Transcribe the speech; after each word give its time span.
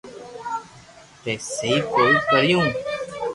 تي 1.23 1.33
سھي 1.53 1.71
ڪوئي 1.93 2.13
ڪيريو 2.29 2.61